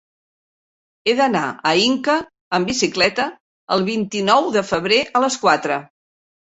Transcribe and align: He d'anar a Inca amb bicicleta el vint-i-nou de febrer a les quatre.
He 1.05 1.13
d'anar 1.19 1.43
a 1.71 1.75
Inca 1.89 2.17
amb 2.59 2.73
bicicleta 2.73 3.29
el 3.79 3.89
vint-i-nou 3.95 4.53
de 4.59 4.69
febrer 4.75 5.03
a 5.23 5.27
les 5.29 5.41
quatre. 5.47 5.85